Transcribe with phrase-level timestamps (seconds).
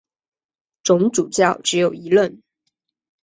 [0.83, 2.41] 总主教只有一任。